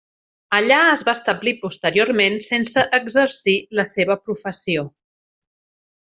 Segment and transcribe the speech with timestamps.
[0.59, 4.89] Allà es va establir posteriorment sense exercir la seva professió.